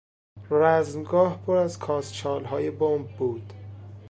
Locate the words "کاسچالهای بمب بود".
1.79-3.53